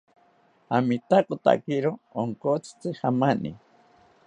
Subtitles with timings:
[0.77, 1.91] Amitakotakiro
[2.21, 3.51] onkotzitzi jamani